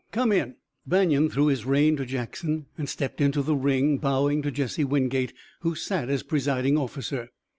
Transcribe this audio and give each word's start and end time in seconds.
Come 0.11 0.31
in." 0.31 0.55
Banion 0.87 1.29
threw 1.29 1.45
his 1.45 1.63
rein 1.63 1.95
to 1.97 2.07
Jackson 2.07 2.65
and 2.75 2.89
stepped 2.89 3.21
into 3.21 3.43
the 3.43 3.53
ring, 3.55 3.99
bowing 3.99 4.41
to 4.41 4.49
Jesse 4.49 4.83
Wingate, 4.83 5.31
who 5.59 5.75
sat 5.75 6.09
as 6.09 6.23
presiding 6.23 6.75
officer. 6.75 7.29